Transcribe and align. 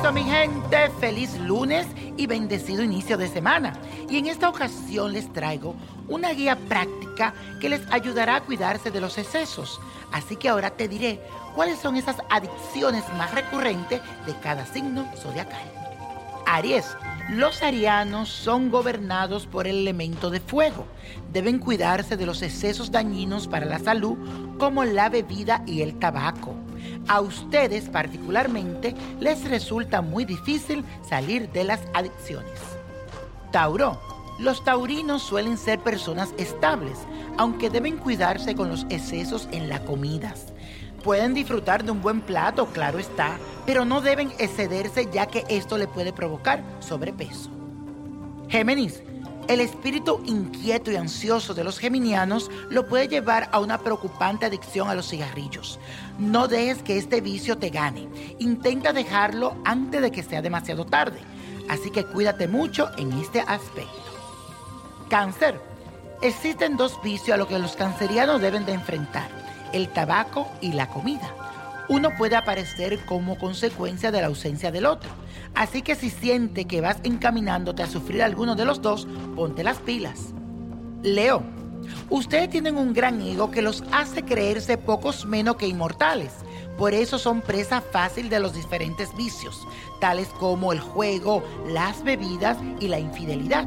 Y 0.00 0.02
esto, 0.02 0.12
mi 0.14 0.24
gente, 0.24 0.88
feliz 0.98 1.38
lunes 1.40 1.86
y 2.16 2.26
bendecido 2.26 2.82
inicio 2.82 3.18
de 3.18 3.28
semana. 3.28 3.74
Y 4.08 4.16
en 4.16 4.28
esta 4.28 4.48
ocasión 4.48 5.12
les 5.12 5.30
traigo 5.30 5.74
una 6.08 6.30
guía 6.30 6.56
práctica 6.56 7.34
que 7.60 7.68
les 7.68 7.82
ayudará 7.92 8.36
a 8.36 8.40
cuidarse 8.40 8.90
de 8.90 9.02
los 9.02 9.18
excesos. 9.18 9.78
Así 10.10 10.36
que 10.36 10.48
ahora 10.48 10.70
te 10.70 10.88
diré 10.88 11.20
cuáles 11.54 11.80
son 11.80 11.96
esas 11.96 12.16
adicciones 12.30 13.04
más 13.18 13.34
recurrentes 13.34 14.00
de 14.24 14.34
cada 14.42 14.64
signo 14.64 15.06
zodiacal. 15.16 15.70
Aries. 16.46 16.96
Los 17.28 17.62
arianos 17.62 18.30
son 18.30 18.70
gobernados 18.70 19.46
por 19.46 19.66
el 19.66 19.76
elemento 19.76 20.30
de 20.30 20.40
fuego. 20.40 20.86
Deben 21.30 21.58
cuidarse 21.58 22.16
de 22.16 22.24
los 22.24 22.40
excesos 22.40 22.90
dañinos 22.90 23.48
para 23.48 23.66
la 23.66 23.78
salud 23.78 24.16
como 24.58 24.82
la 24.84 25.10
bebida 25.10 25.62
y 25.66 25.82
el 25.82 25.98
tabaco. 25.98 26.56
A 27.08 27.20
ustedes 27.20 27.88
particularmente 27.88 28.94
les 29.18 29.48
resulta 29.48 30.00
muy 30.00 30.24
difícil 30.24 30.84
salir 31.08 31.50
de 31.50 31.64
las 31.64 31.80
adicciones. 31.94 32.60
Tauro. 33.50 33.98
Los 34.38 34.64
taurinos 34.64 35.22
suelen 35.22 35.58
ser 35.58 35.80
personas 35.80 36.32
estables, 36.38 36.98
aunque 37.36 37.68
deben 37.68 37.98
cuidarse 37.98 38.54
con 38.54 38.70
los 38.70 38.86
excesos 38.88 39.48
en 39.52 39.68
las 39.68 39.80
comidas. 39.80 40.46
Pueden 41.04 41.34
disfrutar 41.34 41.84
de 41.84 41.90
un 41.90 42.00
buen 42.00 42.22
plato, 42.22 42.66
claro 42.68 42.98
está, 42.98 43.38
pero 43.66 43.84
no 43.84 44.00
deben 44.00 44.32
excederse 44.38 45.08
ya 45.12 45.26
que 45.26 45.44
esto 45.50 45.76
le 45.76 45.88
puede 45.88 46.14
provocar 46.14 46.62
sobrepeso. 46.80 47.50
Géminis. 48.48 49.02
El 49.50 49.60
espíritu 49.60 50.22
inquieto 50.26 50.92
y 50.92 50.96
ansioso 50.96 51.54
de 51.54 51.64
los 51.64 51.80
geminianos 51.80 52.52
lo 52.68 52.86
puede 52.86 53.08
llevar 53.08 53.48
a 53.50 53.58
una 53.58 53.78
preocupante 53.78 54.46
adicción 54.46 54.88
a 54.88 54.94
los 54.94 55.08
cigarrillos. 55.08 55.80
No 56.20 56.46
dejes 56.46 56.84
que 56.84 56.96
este 56.96 57.20
vicio 57.20 57.58
te 57.58 57.70
gane. 57.70 58.08
Intenta 58.38 58.92
dejarlo 58.92 59.56
antes 59.64 60.02
de 60.02 60.12
que 60.12 60.22
sea 60.22 60.40
demasiado 60.40 60.86
tarde. 60.86 61.18
Así 61.68 61.90
que 61.90 62.04
cuídate 62.04 62.46
mucho 62.46 62.96
en 62.96 63.12
este 63.14 63.40
aspecto. 63.40 63.90
Cáncer. 65.08 65.60
Existen 66.22 66.76
dos 66.76 67.02
vicios 67.02 67.34
a 67.34 67.36
los 67.36 67.48
que 67.48 67.58
los 67.58 67.74
cancerianos 67.74 68.40
deben 68.40 68.64
de 68.64 68.74
enfrentar 68.74 69.28
el 69.72 69.88
tabaco 69.88 70.46
y 70.60 70.74
la 70.74 70.88
comida. 70.88 71.34
Uno 71.90 72.10
puede 72.16 72.36
aparecer 72.36 73.04
como 73.04 73.36
consecuencia 73.36 74.12
de 74.12 74.20
la 74.20 74.28
ausencia 74.28 74.70
del 74.70 74.86
otro. 74.86 75.10
Así 75.56 75.82
que 75.82 75.96
si 75.96 76.08
siente 76.08 76.66
que 76.66 76.80
vas 76.80 76.98
encaminándote 77.02 77.82
a 77.82 77.88
sufrir 77.88 78.22
alguno 78.22 78.54
de 78.54 78.64
los 78.64 78.80
dos, 78.80 79.08
ponte 79.34 79.64
las 79.64 79.78
pilas. 79.78 80.32
Leo, 81.02 81.42
ustedes 82.08 82.48
tienen 82.48 82.76
un 82.76 82.94
gran 82.94 83.20
ego 83.20 83.50
que 83.50 83.60
los 83.60 83.82
hace 83.90 84.22
creerse 84.22 84.78
pocos 84.78 85.26
menos 85.26 85.56
que 85.56 85.66
inmortales. 85.66 86.30
Por 86.78 86.94
eso 86.94 87.18
son 87.18 87.40
presa 87.40 87.80
fácil 87.80 88.28
de 88.28 88.38
los 88.38 88.54
diferentes 88.54 89.12
vicios, 89.16 89.66
tales 90.00 90.28
como 90.28 90.72
el 90.72 90.78
juego, 90.78 91.42
las 91.66 92.04
bebidas 92.04 92.56
y 92.78 92.86
la 92.86 93.00
infidelidad. 93.00 93.66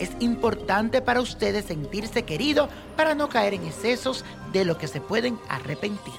Es 0.00 0.12
importante 0.20 1.02
para 1.02 1.20
ustedes 1.20 1.66
sentirse 1.66 2.22
querido 2.22 2.70
para 2.96 3.14
no 3.14 3.28
caer 3.28 3.52
en 3.52 3.66
excesos 3.66 4.24
de 4.54 4.64
lo 4.64 4.78
que 4.78 4.88
se 4.88 5.02
pueden 5.02 5.38
arrepentir. 5.50 6.14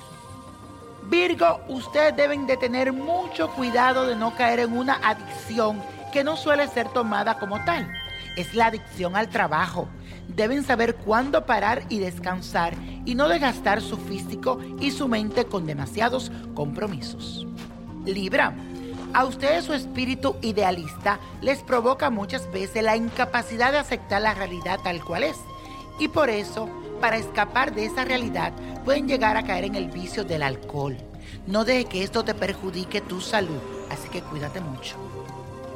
Virgo, 1.09 1.61
ustedes 1.67 2.15
deben 2.15 2.45
de 2.45 2.55
tener 2.55 2.93
mucho 2.93 3.49
cuidado 3.49 4.05
de 4.05 4.15
no 4.15 4.35
caer 4.35 4.59
en 4.59 4.77
una 4.77 4.93
adicción 5.03 5.81
que 6.13 6.23
no 6.23 6.37
suele 6.37 6.67
ser 6.67 6.87
tomada 6.89 7.39
como 7.39 7.63
tal. 7.65 7.91
Es 8.37 8.53
la 8.53 8.67
adicción 8.67 9.15
al 9.15 9.27
trabajo. 9.27 9.87
Deben 10.27 10.63
saber 10.63 10.95
cuándo 10.97 11.47
parar 11.47 11.81
y 11.89 11.97
descansar 11.97 12.75
y 13.05 13.15
no 13.15 13.27
desgastar 13.27 13.81
su 13.81 13.97
físico 13.97 14.59
y 14.79 14.91
su 14.91 15.07
mente 15.07 15.45
con 15.45 15.65
demasiados 15.65 16.31
compromisos. 16.53 17.47
Libra, 18.05 18.53
a 19.11 19.25
ustedes 19.25 19.65
su 19.65 19.73
espíritu 19.73 20.35
idealista 20.43 21.19
les 21.41 21.63
provoca 21.63 22.11
muchas 22.11 22.51
veces 22.51 22.83
la 22.83 22.95
incapacidad 22.95 23.71
de 23.71 23.79
aceptar 23.79 24.21
la 24.21 24.35
realidad 24.35 24.79
tal 24.83 25.03
cual 25.03 25.23
es. 25.23 25.37
Y 25.97 26.07
por 26.09 26.29
eso, 26.29 26.69
para 26.99 27.17
escapar 27.17 27.73
de 27.73 27.85
esa 27.85 28.05
realidad, 28.05 28.53
pueden 28.85 29.07
llegar 29.07 29.37
a 29.37 29.43
caer 29.43 29.65
en 29.65 29.75
el 29.75 29.89
vicio 29.89 30.23
del 30.23 30.43
alcohol. 30.43 30.97
No 31.47 31.65
deje 31.65 31.85
que 31.85 32.03
esto 32.03 32.23
te 32.23 32.33
perjudique 32.33 33.01
tu 33.01 33.21
salud, 33.21 33.59
así 33.89 34.09
que 34.09 34.21
cuídate 34.21 34.61
mucho. 34.61 34.95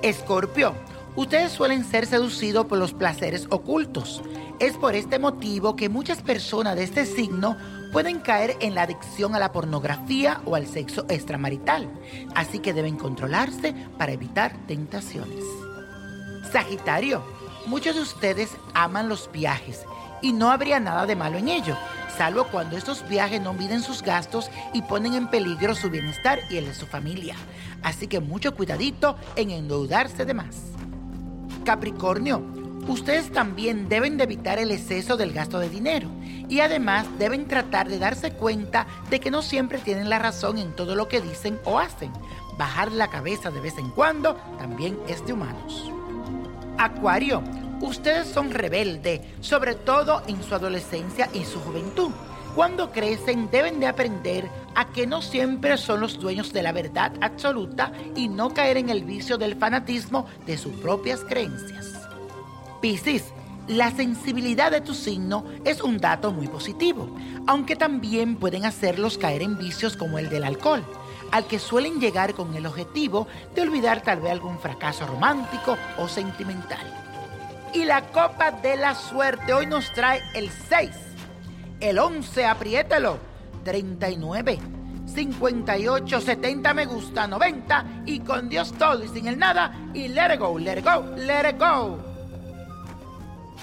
Escorpio, 0.01 0.73
ustedes 1.15 1.51
suelen 1.51 1.83
ser 1.83 2.05
seducidos 2.05 2.65
por 2.65 2.77
los 2.77 2.93
placeres 2.93 3.47
ocultos. 3.49 4.21
Es 4.59 4.73
por 4.73 4.95
este 4.95 5.19
motivo 5.19 5.75
que 5.75 5.89
muchas 5.89 6.21
personas 6.21 6.75
de 6.75 6.83
este 6.83 7.05
signo 7.05 7.57
pueden 7.91 8.19
caer 8.19 8.57
en 8.59 8.75
la 8.75 8.83
adicción 8.83 9.35
a 9.35 9.39
la 9.39 9.51
pornografía 9.51 10.41
o 10.45 10.55
al 10.55 10.67
sexo 10.67 11.05
extramarital, 11.09 11.89
así 12.35 12.59
que 12.59 12.73
deben 12.73 12.97
controlarse 12.97 13.73
para 13.97 14.11
evitar 14.11 14.57
tentaciones. 14.67 15.43
Sagitario, 16.51 17.23
muchos 17.65 17.95
de 17.95 18.01
ustedes 18.01 18.51
aman 18.73 19.09
los 19.09 19.31
viajes 19.31 19.85
y 20.21 20.31
no 20.33 20.51
habría 20.51 20.79
nada 20.79 21.05
de 21.05 21.15
malo 21.15 21.37
en 21.37 21.49
ello, 21.49 21.77
salvo 22.17 22.45
cuando 22.45 22.77
estos 22.77 23.07
viajes 23.07 23.41
no 23.41 23.53
miden 23.53 23.81
sus 23.81 24.01
gastos 24.01 24.49
y 24.73 24.81
ponen 24.81 25.13
en 25.13 25.29
peligro 25.29 25.75
su 25.75 25.89
bienestar 25.89 26.39
y 26.49 26.57
el 26.57 26.65
de 26.65 26.73
su 26.73 26.85
familia. 26.85 27.35
Así 27.83 28.07
que 28.07 28.21
mucho 28.21 28.55
cuidadito 28.55 29.17
en 29.35 29.51
endeudarse 29.51 30.25
de 30.25 30.33
más. 30.33 30.55
Capricornio, 31.65 32.41
ustedes 32.87 33.31
también 33.31 33.89
deben 33.89 34.17
de 34.17 34.23
evitar 34.23 34.59
el 34.59 34.71
exceso 34.71 35.17
del 35.17 35.33
gasto 35.33 35.59
de 35.59 35.69
dinero 35.69 36.09
y 36.47 36.61
además 36.61 37.05
deben 37.19 37.47
tratar 37.47 37.89
de 37.89 37.99
darse 37.99 38.31
cuenta 38.31 38.87
de 39.09 39.19
que 39.19 39.31
no 39.31 39.41
siempre 39.41 39.79
tienen 39.79 40.09
la 40.09 40.19
razón 40.19 40.57
en 40.57 40.75
todo 40.75 40.95
lo 40.95 41.07
que 41.07 41.21
dicen 41.21 41.59
o 41.65 41.79
hacen. 41.79 42.11
Bajar 42.57 42.91
la 42.91 43.09
cabeza 43.09 43.49
de 43.49 43.59
vez 43.59 43.77
en 43.77 43.89
cuando 43.89 44.35
también 44.57 44.97
es 45.07 45.25
de 45.25 45.33
humanos. 45.33 45.91
Acuario, 46.77 47.43
ustedes 47.81 48.27
son 48.27 48.51
rebeldes, 48.51 49.21
sobre 49.41 49.75
todo 49.75 50.23
en 50.27 50.41
su 50.43 50.55
adolescencia 50.55 51.29
y 51.33 51.45
su 51.45 51.59
juventud. 51.59 52.11
Cuando 52.55 52.91
crecen 52.91 53.49
deben 53.51 53.79
de 53.79 53.87
aprender 53.87 54.47
a 54.75 54.87
que 54.89 55.07
no 55.07 55.21
siempre 55.21 55.77
son 55.77 56.01
los 56.01 56.19
dueños 56.19 56.53
de 56.53 56.63
la 56.63 56.71
verdad 56.71 57.11
absoluta 57.21 57.91
y 58.15 58.27
no 58.27 58.53
caer 58.53 58.77
en 58.77 58.89
el 58.89 59.03
vicio 59.03 59.37
del 59.37 59.55
fanatismo 59.55 60.27
de 60.45 60.57
sus 60.57 60.73
propias 60.75 61.21
creencias. 61.21 61.93
Piscis, 62.81 63.23
la 63.67 63.91
sensibilidad 63.91 64.71
de 64.71 64.81
tu 64.81 64.93
signo 64.93 65.45
es 65.63 65.81
un 65.81 65.97
dato 65.97 66.31
muy 66.31 66.47
positivo, 66.47 67.15
aunque 67.47 67.75
también 67.75 68.35
pueden 68.35 68.65
hacerlos 68.65 69.17
caer 69.17 69.41
en 69.41 69.57
vicios 69.57 69.95
como 69.95 70.19
el 70.19 70.29
del 70.29 70.43
alcohol. 70.43 70.83
Al 71.33 71.47
que 71.47 71.57
suelen 71.57 71.99
llegar 71.99 72.35
con 72.35 72.53
el 72.53 72.67
objetivo 72.67 73.27
de 73.55 73.63
olvidar 73.63 74.01
tal 74.01 74.21
vez 74.21 74.31
algún 74.31 74.59
fracaso 74.59 75.07
romántico 75.07 75.75
o 75.97 76.07
sentimental. 76.07 76.85
Y 77.73 77.85
la 77.85 78.03
copa 78.11 78.51
de 78.51 78.75
la 78.75 78.93
suerte 78.93 79.51
hoy 79.51 79.65
nos 79.65 79.91
trae 79.93 80.21
el 80.35 80.51
6, 80.51 80.91
el 81.79 81.97
11, 81.97 82.45
apriételo, 82.45 83.17
39, 83.63 84.59
58, 85.07 86.21
70 86.21 86.73
me 86.75 86.85
gusta, 86.85 87.25
90 87.25 87.85
y 88.05 88.19
con 88.19 88.47
Dios 88.47 88.71
todo 88.73 89.03
y 89.03 89.07
sin 89.07 89.27
el 89.27 89.39
nada 89.39 89.89
y 89.95 90.09
let 90.09 90.35
it 90.35 90.39
go, 90.39 90.59
let 90.59 90.77
it 90.77 90.85
go, 90.85 91.03
let 91.17 91.49
it 91.49 91.59
go. 91.59 92.12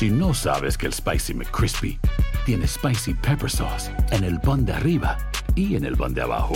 Si 0.00 0.08
no 0.08 0.32
sabes 0.32 0.78
que 0.78 0.86
el 0.86 0.94
Spicy 0.94 1.34
McCrispy 1.34 2.00
tiene 2.46 2.66
Spicy 2.66 3.12
Pepper 3.12 3.50
Sauce 3.50 3.90
en 4.12 4.24
el 4.24 4.40
pan 4.40 4.64
de 4.64 4.72
arriba 4.72 5.18
y 5.54 5.76
en 5.76 5.84
el 5.84 5.94
pan 5.94 6.14
de 6.14 6.22
abajo, 6.22 6.54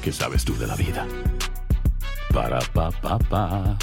¿qué 0.00 0.12
sabes 0.12 0.44
tú 0.44 0.56
de 0.56 0.68
la 0.68 0.76
vida? 0.76 1.08
Para, 2.32 2.60
pa, 2.72 2.92
pa, 3.02 3.18
pa. 3.18 3.76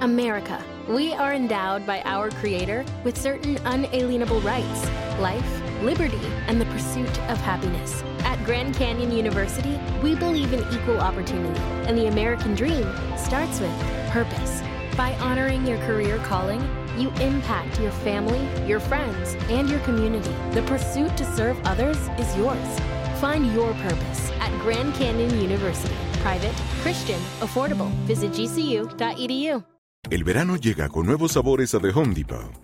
America. 0.00 0.58
We 0.88 1.14
are 1.14 1.32
endowed 1.32 1.86
by 1.86 2.02
our 2.04 2.28
Creator 2.40 2.84
with 3.04 3.16
certain 3.16 3.58
unalienable 3.64 4.40
rights 4.40 4.90
life, 5.20 5.62
liberty, 5.80 6.18
and 6.48 6.60
the 6.60 6.66
pursuit 6.72 7.20
of 7.30 7.38
happiness. 7.38 8.02
At 8.24 8.44
Grand 8.44 8.74
Canyon 8.74 9.12
University, 9.12 9.78
we 10.02 10.16
believe 10.16 10.52
in 10.52 10.58
equal 10.72 10.98
opportunity, 10.98 11.60
and 11.86 11.96
the 11.96 12.08
American 12.08 12.56
dream 12.56 12.84
starts 13.16 13.60
with 13.60 13.70
purpose. 14.10 14.60
By 14.96 15.14
honoring 15.14 15.66
your 15.66 15.78
career 15.78 16.18
calling, 16.18 16.60
you 16.96 17.08
impact 17.20 17.80
your 17.80 17.90
family, 17.90 18.46
your 18.64 18.78
friends, 18.78 19.34
and 19.50 19.68
your 19.68 19.80
community. 19.80 20.30
The 20.52 20.62
pursuit 20.62 21.16
to 21.16 21.24
serve 21.36 21.58
others 21.64 21.98
is 22.16 22.36
yours. 22.36 22.80
Find 23.20 23.52
your 23.52 23.72
purpose 23.74 24.30
at 24.38 24.52
Grand 24.60 24.94
Canyon 24.94 25.30
University. 25.40 25.94
Private, 26.22 26.54
Christian, 26.82 27.20
affordable. 27.40 27.90
Visit 28.06 28.30
gcu.edu. 28.32 29.64
El 30.10 30.22
verano 30.22 30.56
llega 30.56 30.88
con 30.88 31.06
nuevos 31.06 31.32
sabores 31.32 31.74
a 31.74 31.80
The 31.80 31.90
Home 31.90 32.14
Depot. 32.14 32.63